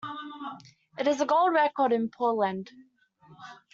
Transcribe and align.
It 0.97 1.07
is 1.07 1.21
a 1.21 1.27
gold 1.27 1.53
record 1.53 1.91
in 1.91 2.09
Poland. 2.09 2.71